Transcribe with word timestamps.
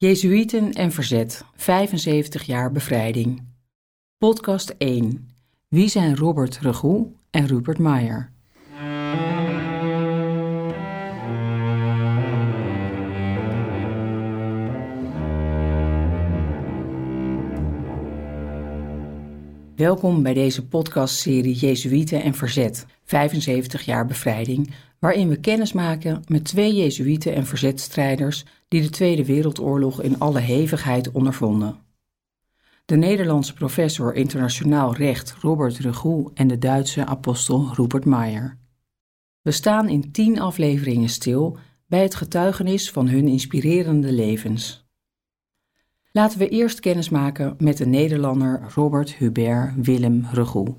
Jezuïeten 0.00 0.72
en 0.72 0.92
verzet, 0.92 1.44
75 1.54 2.42
jaar 2.42 2.72
bevrijding. 2.72 3.42
Podcast 4.18 4.74
1. 4.76 5.28
Wie 5.68 5.88
zijn 5.88 6.16
Robert 6.16 6.58
Regoe 6.58 7.12
en 7.30 7.46
Rupert 7.46 7.78
Meyer? 7.78 8.32
Welkom 19.76 20.22
bij 20.22 20.34
deze 20.34 20.66
podcastserie 20.66 21.54
Jezuïeten 21.54 22.22
en 22.22 22.34
Verzet, 22.34 22.86
75 23.04 23.82
jaar 23.82 24.06
bevrijding, 24.06 24.74
waarin 24.98 25.28
we 25.28 25.40
kennis 25.40 25.72
maken 25.72 26.22
met 26.26 26.44
twee 26.44 26.74
Jezuïeten 26.74 27.34
en 27.34 27.46
verzetstrijders 27.46 28.44
die 28.68 28.82
de 28.82 28.90
Tweede 28.90 29.24
Wereldoorlog 29.24 30.02
in 30.02 30.18
alle 30.18 30.40
hevigheid 30.40 31.10
ondervonden. 31.10 31.78
De 32.84 32.96
Nederlandse 32.96 33.54
professor 33.54 34.14
internationaal 34.14 34.94
recht 34.94 35.34
Robert 35.40 35.78
Regoe 35.78 36.30
en 36.34 36.48
de 36.48 36.58
Duitse 36.58 37.06
apostel 37.06 37.74
Rupert 37.74 38.04
Meyer. 38.04 38.58
We 39.42 39.50
staan 39.50 39.88
in 39.88 40.12
tien 40.12 40.40
afleveringen 40.40 41.08
stil 41.08 41.58
bij 41.86 42.02
het 42.02 42.14
getuigenis 42.14 42.90
van 42.90 43.08
hun 43.08 43.28
inspirerende 43.28 44.12
levens. 44.12 44.86
Laten 46.12 46.38
we 46.38 46.48
eerst 46.48 46.80
kennis 46.80 47.08
maken 47.08 47.54
met 47.58 47.76
de 47.76 47.86
Nederlander 47.86 48.62
Robert 48.74 49.14
Hubert 49.14 49.74
Willem 49.76 50.26
Regoe. 50.32 50.76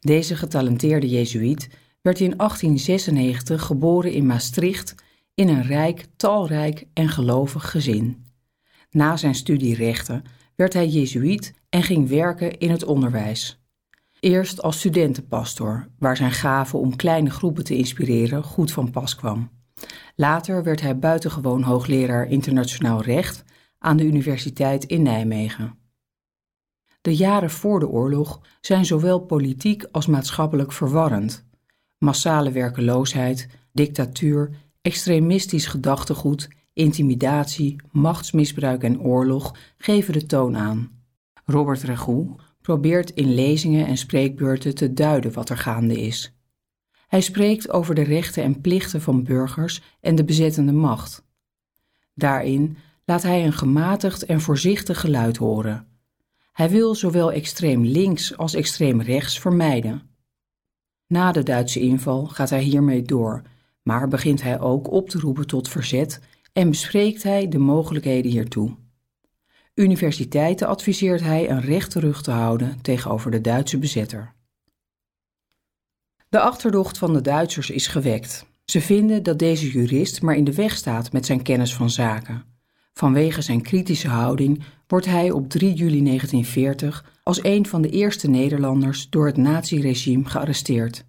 Deze 0.00 0.36
getalenteerde 0.36 1.08
Jezuïet 1.08 1.68
werd 2.04 2.20
in 2.20 2.36
1896 2.36 3.62
geboren 3.62 4.12
in 4.12 4.26
Maastricht 4.26 4.94
in 5.34 5.48
een 5.48 5.62
rijk, 5.62 6.06
talrijk 6.16 6.86
en 6.92 7.08
gelovig 7.08 7.70
gezin. 7.70 8.24
Na 8.90 9.16
zijn 9.16 9.34
studie 9.34 9.74
rechten 9.74 10.22
werd 10.56 10.72
hij 10.72 10.88
Jezuïet 10.88 11.54
en 11.68 11.82
ging 11.82 12.08
werken 12.08 12.58
in 12.58 12.70
het 12.70 12.84
onderwijs. 12.84 13.62
Eerst 14.20 14.62
als 14.62 14.78
studentenpastor, 14.78 15.88
waar 15.98 16.16
zijn 16.16 16.32
gave 16.32 16.76
om 16.76 16.96
kleine 16.96 17.30
groepen 17.30 17.64
te 17.64 17.76
inspireren 17.76 18.42
goed 18.42 18.72
van 18.72 18.90
pas 18.90 19.14
kwam. 19.16 19.50
Later 20.16 20.62
werd 20.62 20.80
hij 20.80 20.98
buitengewoon 20.98 21.62
hoogleraar 21.62 22.26
internationaal 22.26 23.02
recht 23.02 23.44
aan 23.78 23.96
de 23.96 24.04
Universiteit 24.04 24.84
in 24.84 25.02
Nijmegen. 25.02 25.78
De 27.00 27.16
jaren 27.16 27.50
voor 27.50 27.80
de 27.80 27.88
oorlog 27.88 28.40
zijn 28.60 28.84
zowel 28.84 29.18
politiek 29.18 29.84
als 29.92 30.06
maatschappelijk 30.06 30.72
verwarrend. 30.72 31.52
Massale 32.04 32.50
werkeloosheid, 32.50 33.48
dictatuur, 33.72 34.50
extremistisch 34.82 35.66
gedachtegoed, 35.66 36.48
intimidatie, 36.72 37.76
machtsmisbruik 37.92 38.82
en 38.82 39.00
oorlog 39.00 39.54
geven 39.78 40.12
de 40.12 40.26
toon 40.26 40.56
aan. 40.56 40.90
Robert 41.44 41.82
Regoe 41.82 42.34
probeert 42.60 43.10
in 43.10 43.34
lezingen 43.34 43.86
en 43.86 43.96
spreekbeurten 43.96 44.74
te 44.74 44.92
duiden 44.92 45.32
wat 45.32 45.48
er 45.48 45.58
gaande 45.58 46.00
is. 46.00 46.36
Hij 47.06 47.20
spreekt 47.20 47.70
over 47.70 47.94
de 47.94 48.02
rechten 48.02 48.42
en 48.42 48.60
plichten 48.60 49.00
van 49.00 49.24
burgers 49.24 49.82
en 50.00 50.14
de 50.14 50.24
bezettende 50.24 50.72
macht. 50.72 51.24
Daarin 52.14 52.76
laat 53.04 53.22
hij 53.22 53.44
een 53.44 53.52
gematigd 53.52 54.24
en 54.24 54.40
voorzichtig 54.40 55.00
geluid 55.00 55.36
horen. 55.36 55.86
Hij 56.52 56.70
wil 56.70 56.94
zowel 56.94 57.32
extreem 57.32 57.84
links 57.84 58.36
als 58.36 58.54
extreem 58.54 59.00
rechts 59.00 59.38
vermijden. 59.38 60.13
Na 61.06 61.32
de 61.32 61.42
Duitse 61.42 61.80
inval 61.80 62.26
gaat 62.26 62.50
hij 62.50 62.62
hiermee 62.62 63.02
door, 63.02 63.42
maar 63.82 64.08
begint 64.08 64.42
hij 64.42 64.60
ook 64.60 64.90
op 64.90 65.08
te 65.08 65.18
roepen 65.18 65.46
tot 65.46 65.68
verzet 65.68 66.20
en 66.52 66.70
bespreekt 66.70 67.22
hij 67.22 67.48
de 67.48 67.58
mogelijkheden 67.58 68.30
hiertoe. 68.30 68.76
Universiteiten 69.74 70.66
adviseert 70.66 71.20
hij 71.20 71.50
een 71.50 71.60
rechte 71.60 72.00
rug 72.00 72.22
te 72.22 72.30
houden 72.30 72.80
tegenover 72.80 73.30
de 73.30 73.40
Duitse 73.40 73.78
bezetter. 73.78 74.32
De 76.28 76.40
achterdocht 76.40 76.98
van 76.98 77.12
de 77.12 77.20
Duitsers 77.20 77.70
is 77.70 77.86
gewekt. 77.86 78.46
Ze 78.64 78.80
vinden 78.80 79.22
dat 79.22 79.38
deze 79.38 79.70
jurist 79.70 80.22
maar 80.22 80.36
in 80.36 80.44
de 80.44 80.54
weg 80.54 80.76
staat 80.76 81.12
met 81.12 81.26
zijn 81.26 81.42
kennis 81.42 81.74
van 81.74 81.90
zaken. 81.90 82.44
Vanwege 82.92 83.42
zijn 83.42 83.62
kritische 83.62 84.08
houding 84.08 84.62
wordt 84.86 85.06
hij 85.06 85.30
op 85.30 85.48
3 85.48 85.74
juli 85.74 86.02
1940 86.02 87.12
als 87.24 87.44
een 87.44 87.66
van 87.66 87.82
de 87.82 87.90
eerste 87.90 88.28
Nederlanders 88.28 89.10
door 89.10 89.26
het 89.26 89.36
naziregime 89.36 90.24
gearresteerd. 90.24 91.06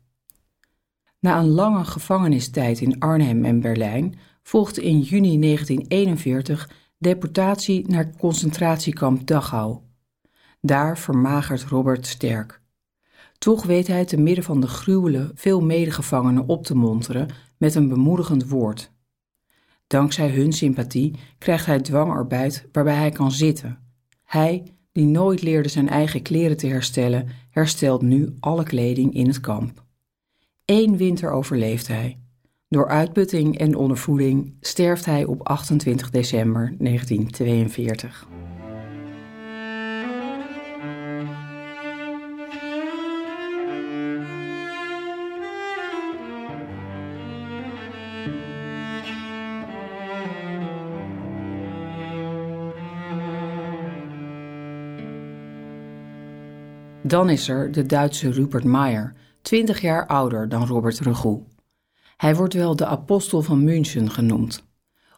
Na 1.20 1.40
een 1.40 1.50
lange 1.50 1.86
gevangenistijd 1.86 2.82
in 2.82 3.00
Arnhem 3.00 3.46
en 3.46 3.60
Berlijn 3.60 4.18
volgde 4.44 4.84
in 4.84 5.00
juni 5.00 5.40
1941 5.40 6.70
deportatie 6.98 7.88
naar 7.88 8.16
concentratiekamp 8.18 9.28
Dachau. 9.28 9.80
Daar 10.62 10.98
vermagert 10.98 11.64
Robert 11.64 12.08
sterk. 12.08 12.62
Toch 13.38 13.64
weet 13.64 13.88
hij 13.88 14.06
te 14.06 14.18
midden 14.18 14.44
van 14.44 14.62
de 14.62 14.68
gruwelen 14.68 15.32
veel 15.36 15.62
medegevangenen 15.62 16.48
op 16.48 16.64
te 16.64 16.76
monteren 16.76 17.28
met 17.58 17.76
een 17.76 17.88
bemoedigend 17.88 18.48
woord. 18.48 18.92
Dankzij 19.88 20.30
hun 20.30 20.54
sympathie 20.54 21.16
krijgt 21.38 21.66
hij 21.66 21.80
dwangarbeid 21.80 22.68
waarbij 22.72 22.96
hij 22.96 23.12
kan 23.12 23.32
zitten. 23.32 23.80
Hij, 24.24 24.64
die 24.96 25.06
nooit 25.06 25.42
leerde 25.42 25.70
zijn 25.70 25.90
eigen 25.90 26.22
kleren 26.22 26.58
te 26.58 26.68
herstellen, 26.68 27.28
herstelt 27.50 28.02
nu 28.02 28.36
alle 28.40 28.64
kleding 28.64 29.14
in 29.14 29.28
het 29.28 29.40
kamp. 29.40 29.84
Eén 30.66 30.98
winter 30.98 31.32
overleeft 31.32 31.88
hij. 31.88 32.20
Door 32.70 32.88
uitputting 32.88 33.58
en 33.58 33.76
ondervoeding 33.76 34.54
sterft 34.60 35.06
hij 35.06 35.26
op 35.26 35.48
28 35.48 36.10
december 36.10 36.76
1942. 36.78 38.28
Dan 57.08 57.30
is 57.30 57.48
er 57.48 57.72
de 57.72 57.86
Duitse 57.86 58.30
Rupert 58.32 58.64
Meyer, 58.64 59.14
20 59.42 59.82
jaar 59.82 60.08
ouder 60.08 60.50
dan 60.50 60.66
Robert 60.68 61.00
Regoe. 61.00 61.44
Hij 62.18 62.36
wordt 62.36 62.54
wel 62.54 62.76
de 62.76 62.86
apostel 62.86 63.42
van 63.42 63.64
München 63.64 64.12
genoemd. 64.12 64.64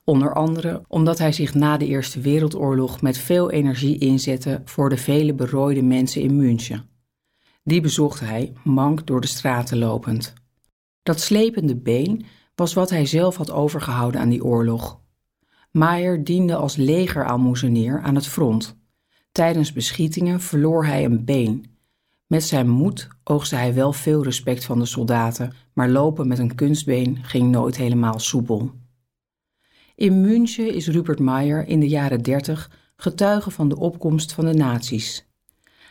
Onder 0.04 0.34
andere 0.34 0.82
omdat 0.88 1.18
hij 1.18 1.32
zich 1.32 1.54
na 1.54 1.78
de 1.78 1.86
Eerste 1.86 2.20
Wereldoorlog 2.20 3.02
met 3.02 3.18
veel 3.18 3.52
energie 3.52 3.98
inzette 3.98 4.62
voor 4.66 4.90
de 4.90 4.98
vele 4.98 5.34
berooide 5.34 5.82
mensen 5.82 6.22
in 6.22 6.36
München. 6.36 6.90
Die 7.64 7.82
bezocht 7.82 8.20
hij, 8.20 8.54
mank 8.64 9.08
door 9.08 9.22
de 9.22 9.28
straten 9.28 9.78
lopend. 9.78 10.34
Dat 11.04 11.20
slepende 11.20 11.76
been 11.76 12.26
was 12.56 12.74
wat 12.74 12.90
hij 12.90 13.06
zelf 13.06 13.36
had 13.36 13.52
overgehouden 13.52 14.22
aan 14.22 14.30
die 14.30 14.44
oorlog. 14.44 15.00
Maier 15.72 16.24
diende 16.24 16.56
als 16.56 16.76
legeraalmoezenier 16.76 18.02
aan 18.02 18.16
het 18.16 18.28
front. 18.28 18.78
Tijdens 19.32 19.74
beschietingen 19.74 20.42
verloor 20.42 20.86
hij 20.86 21.06
een 21.06 21.26
been 21.26 21.76
met 22.28 22.44
zijn 22.44 22.70
moed 22.70 23.08
oogste 23.24 23.56
hij 23.56 23.74
wel 23.74 23.94
veel 23.94 24.24
respect 24.24 24.66
van 24.66 24.80
de 24.80 24.86
soldaten, 24.86 25.54
maar 25.74 25.90
lopen 25.90 26.28
met 26.28 26.40
een 26.40 26.56
kunstbeen 26.56 27.18
ging 27.24 27.52
nooit 27.52 27.78
helemaal 27.78 28.20
soepel. 28.20 28.72
In 29.96 30.22
München 30.22 30.74
is 30.74 30.88
Rupert 30.88 31.20
Meyer 31.20 31.68
in 31.68 31.80
de 31.80 31.88
jaren 31.88 32.22
dertig 32.22 32.72
getuige 32.96 33.52
van 33.52 33.70
de 33.70 33.78
opkomst 33.78 34.34
van 34.34 34.46
de 34.46 34.54
nazi's. 34.54 35.26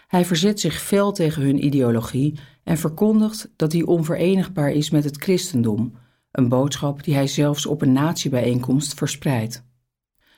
Hij 0.06 0.24
verzet 0.24 0.60
zich 0.60 0.82
fel 0.82 1.12
tegen 1.12 1.42
hun 1.42 1.64
ideologie 1.64 2.38
en 2.62 2.78
verkondigt 2.78 3.50
dat 3.56 3.70
die 3.70 3.86
onverenigbaar 3.86 4.70
is 4.70 4.91
met 4.91 5.04
het 5.04 5.16
christendom, 5.16 5.94
een 6.30 6.48
boodschap 6.48 7.04
die 7.04 7.14
hij 7.14 7.26
zelfs 7.26 7.66
op 7.66 7.82
een 7.82 7.92
natiebijeenkomst 7.92 8.94
verspreidt. 8.94 9.64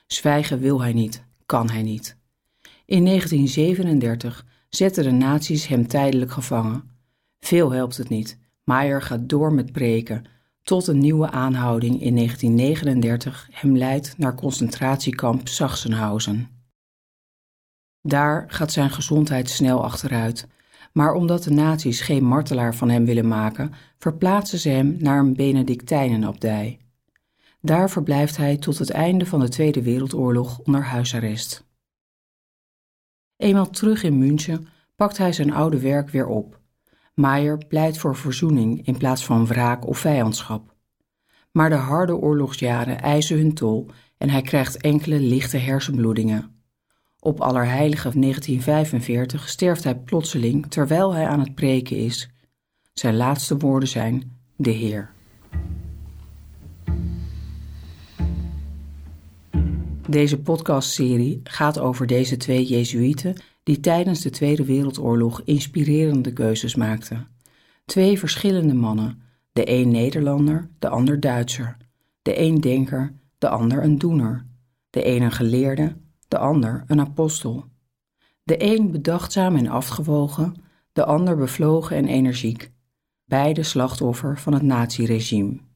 Zwijgen 0.06 0.58
wil 0.58 0.80
hij 0.80 0.92
niet, 0.92 1.24
kan 1.46 1.70
hij 1.70 1.82
niet. 1.82 2.16
In 2.86 3.04
1937 3.04 4.46
zetten 4.68 5.04
de 5.04 5.10
nazi's 5.10 5.66
hem 5.66 5.86
tijdelijk 5.86 6.30
gevangen. 6.30 6.82
Veel 7.40 7.70
helpt 7.72 7.96
het 7.96 8.08
niet. 8.08 8.38
Maier 8.64 9.02
gaat 9.02 9.28
door 9.28 9.52
met 9.52 9.72
breken, 9.72 10.24
tot 10.62 10.86
een 10.86 10.98
nieuwe 10.98 11.30
aanhouding 11.30 12.02
in 12.02 12.14
1939 12.14 13.48
hem 13.50 13.76
leidt 13.76 14.18
naar 14.18 14.34
concentratiekamp 14.34 15.48
Sachsenhausen. 15.48 16.48
Daar 18.02 18.44
gaat 18.48 18.72
zijn 18.72 18.90
gezondheid 18.90 19.50
snel 19.50 19.84
achteruit, 19.84 20.46
maar 20.92 21.12
omdat 21.12 21.42
de 21.42 21.50
nazi's 21.50 22.00
geen 22.00 22.24
martelaar 22.24 22.74
van 22.74 22.90
hem 22.90 23.04
willen 23.04 23.28
maken, 23.28 23.72
verplaatsen 23.98 24.58
ze 24.58 24.68
hem 24.68 24.96
naar 24.98 25.18
een 25.18 25.34
Benedictijnenabdij. 25.34 26.78
Daar 27.60 27.90
verblijft 27.90 28.36
hij 28.36 28.56
tot 28.56 28.78
het 28.78 28.90
einde 28.90 29.26
van 29.26 29.40
de 29.40 29.48
Tweede 29.48 29.82
Wereldoorlog 29.82 30.58
onder 30.58 30.84
huisarrest. 30.84 31.67
Eenmaal 33.38 33.70
terug 33.70 34.02
in 34.02 34.18
München 34.18 34.68
pakt 34.96 35.18
hij 35.18 35.32
zijn 35.32 35.52
oude 35.52 35.80
werk 35.80 36.10
weer 36.10 36.26
op. 36.26 36.60
Maier 37.14 37.58
pleit 37.68 37.98
voor 37.98 38.16
verzoening 38.16 38.86
in 38.86 38.96
plaats 38.96 39.24
van 39.24 39.46
wraak 39.46 39.86
of 39.86 39.98
vijandschap. 39.98 40.74
Maar 41.52 41.68
de 41.68 41.74
harde 41.74 42.16
oorlogsjaren 42.16 43.00
eisen 43.00 43.38
hun 43.38 43.54
tol 43.54 43.86
en 44.16 44.30
hij 44.30 44.42
krijgt 44.42 44.80
enkele 44.80 45.20
lichte 45.20 45.56
hersenbloedingen. 45.56 46.62
Op 47.20 47.40
Allerheilige 47.40 48.18
1945 48.18 49.48
sterft 49.48 49.84
hij 49.84 49.96
plotseling 49.96 50.66
terwijl 50.70 51.14
hij 51.14 51.26
aan 51.26 51.40
het 51.40 51.54
preken 51.54 51.96
is. 51.96 52.30
Zijn 52.92 53.16
laatste 53.16 53.56
woorden 53.56 53.88
zijn: 53.88 54.38
De 54.56 54.70
Heer. 54.70 55.10
Deze 60.08 60.40
podcastserie 60.40 61.40
gaat 61.44 61.78
over 61.78 62.06
deze 62.06 62.36
twee 62.36 62.64
Jezuïeten 62.64 63.36
die 63.62 63.80
tijdens 63.80 64.20
de 64.20 64.30
Tweede 64.30 64.64
Wereldoorlog 64.64 65.42
inspirerende 65.44 66.32
keuzes 66.32 66.74
maakten. 66.74 67.28
Twee 67.84 68.18
verschillende 68.18 68.74
mannen, 68.74 69.22
de 69.52 69.70
een 69.70 69.90
Nederlander, 69.90 70.68
de 70.78 70.88
ander 70.88 71.20
Duitser. 71.20 71.76
De 72.22 72.40
een 72.40 72.60
denker, 72.60 73.12
de 73.38 73.48
ander 73.48 73.84
een 73.84 73.98
doener. 73.98 74.46
De 74.90 75.06
een 75.06 75.22
een 75.22 75.32
geleerde, 75.32 75.96
de 76.28 76.38
ander 76.38 76.84
een 76.86 77.00
apostel. 77.00 77.64
De 78.42 78.62
een 78.62 78.90
bedachtzaam 78.90 79.56
en 79.56 79.68
afgewogen, 79.68 80.54
de 80.92 81.04
ander 81.04 81.36
bevlogen 81.36 81.96
en 81.96 82.06
energiek. 82.06 82.70
Beide 83.24 83.62
slachtoffer 83.62 84.38
van 84.38 84.52
het 84.52 84.62
naziregime. 84.62 85.67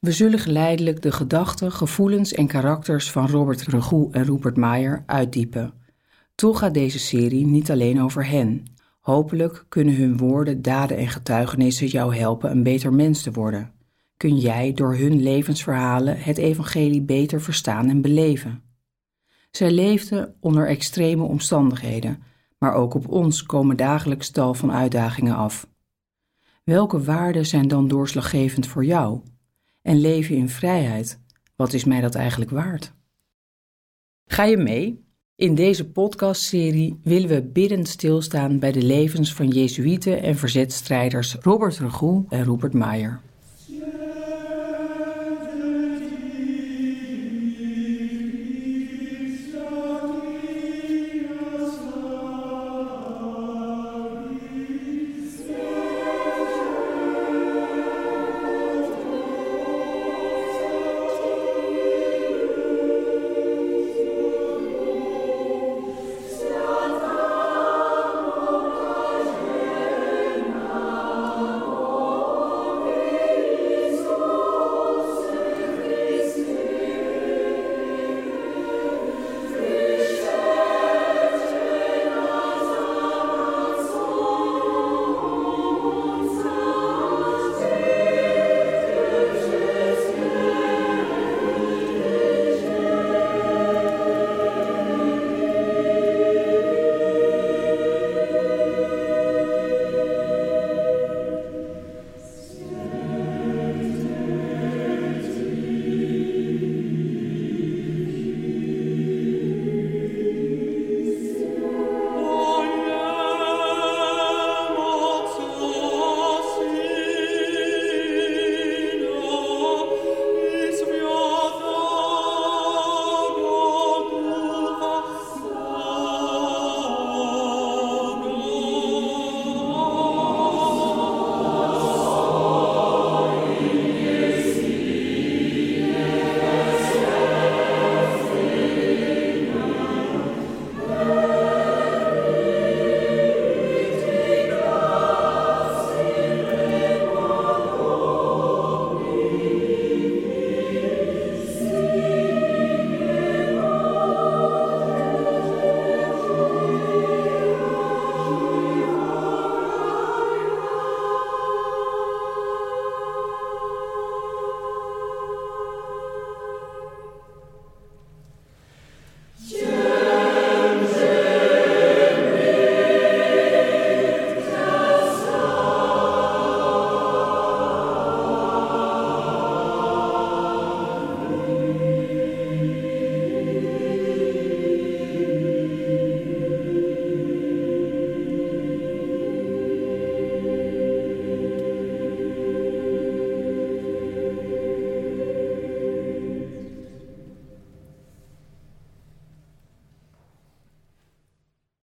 We 0.00 0.12
zullen 0.12 0.38
geleidelijk 0.38 1.02
de 1.02 1.12
gedachten, 1.12 1.72
gevoelens 1.72 2.32
en 2.32 2.46
karakters 2.46 3.10
van 3.10 3.28
Robert 3.28 3.62
Regoe 3.62 4.12
en 4.12 4.24
Rupert 4.24 4.56
Meyer 4.56 5.02
uitdiepen. 5.06 5.72
Toch 6.34 6.58
gaat 6.58 6.74
deze 6.74 6.98
serie 6.98 7.46
niet 7.46 7.70
alleen 7.70 8.02
over 8.02 8.26
hen. 8.26 8.64
Hopelijk 9.00 9.64
kunnen 9.68 9.94
hun 9.94 10.16
woorden, 10.16 10.62
daden 10.62 10.96
en 10.96 11.08
getuigenissen 11.08 11.86
jou 11.86 12.16
helpen 12.16 12.50
een 12.50 12.62
beter 12.62 12.92
mens 12.92 13.22
te 13.22 13.30
worden. 13.30 13.72
Kun 14.16 14.36
jij 14.36 14.72
door 14.72 14.96
hun 14.96 15.22
levensverhalen 15.22 16.18
het 16.18 16.38
evangelie 16.38 17.02
beter 17.02 17.40
verstaan 17.40 17.88
en 17.88 18.00
beleven. 18.00 18.62
Zij 19.50 19.70
leefden 19.70 20.34
onder 20.40 20.68
extreme 20.68 21.22
omstandigheden, 21.22 22.22
maar 22.58 22.74
ook 22.74 22.94
op 22.94 23.08
ons 23.08 23.42
komen 23.42 23.76
dagelijks 23.76 24.30
tal 24.30 24.54
van 24.54 24.72
uitdagingen 24.72 25.36
af. 25.36 25.68
Welke 26.64 27.02
waarden 27.02 27.46
zijn 27.46 27.68
dan 27.68 27.88
doorslaggevend 27.88 28.66
voor 28.66 28.84
jou? 28.84 29.20
En 29.82 30.00
leven 30.00 30.36
in 30.36 30.48
vrijheid, 30.48 31.20
wat 31.56 31.72
is 31.72 31.84
mij 31.84 32.00
dat 32.00 32.14
eigenlijk 32.14 32.50
waard? 32.50 32.94
Ga 34.26 34.44
je 34.44 34.56
mee? 34.56 35.08
In 35.36 35.54
deze 35.54 35.90
podcastserie 35.90 37.00
willen 37.02 37.28
we 37.28 37.42
biddend 37.42 37.88
stilstaan 37.88 38.58
bij 38.58 38.72
de 38.72 38.82
levens 38.82 39.34
van 39.34 39.48
Jezuïeten 39.48 40.22
en 40.22 40.36
verzetstrijders 40.36 41.34
Robert 41.34 41.78
Regoe 41.78 42.24
en 42.28 42.44
Rupert 42.44 42.74
Meyer. 42.74 43.20